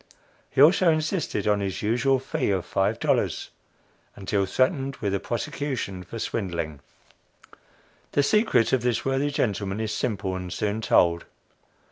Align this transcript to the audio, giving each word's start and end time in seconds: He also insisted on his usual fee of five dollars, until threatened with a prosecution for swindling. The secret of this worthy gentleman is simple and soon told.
He 0.49 0.59
also 0.63 0.89
insisted 0.89 1.47
on 1.47 1.59
his 1.59 1.83
usual 1.83 2.17
fee 2.17 2.49
of 2.49 2.65
five 2.65 2.97
dollars, 2.99 3.51
until 4.15 4.47
threatened 4.47 4.95
with 4.95 5.13
a 5.13 5.19
prosecution 5.19 6.01
for 6.01 6.17
swindling. 6.17 6.79
The 8.13 8.23
secret 8.23 8.73
of 8.73 8.81
this 8.81 9.05
worthy 9.05 9.29
gentleman 9.29 9.79
is 9.79 9.93
simple 9.93 10.35
and 10.35 10.51
soon 10.51 10.81
told. 10.81 11.25